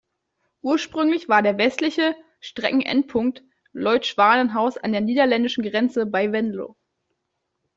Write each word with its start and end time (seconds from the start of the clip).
Ursprünglich 0.63 1.29
war 1.29 1.43
der 1.43 1.59
westliche 1.59 2.15
Streckenendpunkt 2.39 3.43
Leuth-Schwanenhaus 3.71 4.79
an 4.79 4.93
der 4.93 5.01
niederländischen 5.01 5.61
Grenze 5.63 6.07
bei 6.07 6.31
Venlo. 6.31 6.75